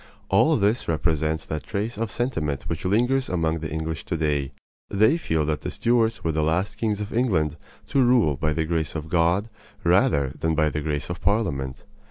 All 0.29 0.57
this 0.57 0.87
represents 0.87 1.45
that 1.45 1.61
trace 1.61 1.95
of 1.95 2.09
sentiment 2.09 2.63
which 2.63 2.85
lingers 2.85 3.29
among 3.29 3.59
the 3.59 3.69
English 3.69 4.03
to 4.05 4.17
day. 4.17 4.51
They 4.89 5.15
feel 5.15 5.45
that 5.45 5.61
the 5.61 5.69
Stuarts 5.69 6.23
were 6.23 6.31
the 6.31 6.41
last 6.41 6.79
kings 6.79 7.01
of 7.01 7.13
England 7.13 7.55
to 7.89 8.01
rule 8.03 8.35
by 8.35 8.53
the 8.53 8.65
grace 8.65 8.95
of 8.95 9.09
God 9.09 9.47
rather 9.83 10.29
than 10.39 10.55
by 10.55 10.71
the 10.71 10.81
grace 10.81 11.11
of 11.11 11.21
Parliament. 11.21 11.83